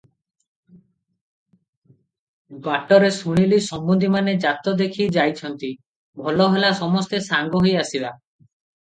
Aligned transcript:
ବାଟରେ 2.67 3.11
ଶୁଣିଲି 3.17 3.59
ସମୁନ୍ଧିମାନେ 3.65 4.33
ଯାତ 4.45 4.73
ଦେଖି 4.79 5.07
ଯାଇଛନ୍ତି, 5.17 5.69
ଭଲ 6.23 6.49
ହେଲା, 6.55 6.73
ସମସ୍ତେ 6.81 7.21
ସାଙ୍ଗ 7.27 7.63
ହୋଇ 7.67 7.75
ଆସିବା। 7.83 8.11